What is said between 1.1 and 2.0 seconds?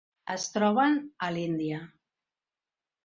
a l'Índia.